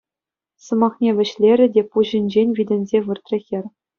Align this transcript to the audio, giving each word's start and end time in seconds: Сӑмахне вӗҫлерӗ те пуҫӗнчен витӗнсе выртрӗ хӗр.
Сӑмахне 0.67 1.09
вӗҫлерӗ 1.19 1.67
те 1.75 1.81
пуҫӗнчен 1.91 2.49
витӗнсе 2.61 2.99
выртрӗ 3.11 3.39
хӗр. 3.45 3.65